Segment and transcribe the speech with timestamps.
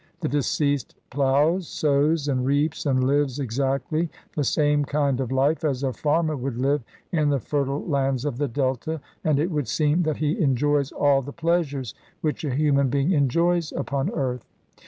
[0.21, 5.83] The deceased ploughs, sows, and reaps, and lives exactly the same kind of life as
[5.83, 6.81] a farmer would live
[7.11, 11.21] in the fertile lands of the Delta, and it would seem that he enjoys all
[11.21, 14.47] the pleasures which a human being enjoys upon earth.